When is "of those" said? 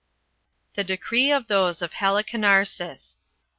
1.31-1.83